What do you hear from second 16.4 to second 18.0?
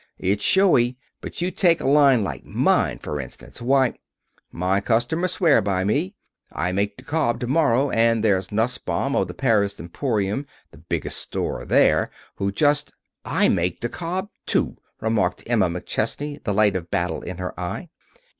the light of battle in her eye.